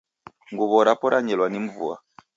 Nguw'o 0.51 0.79
rapo 0.87 1.05
ranyelwa 1.13 1.47
nimvua 1.49 1.95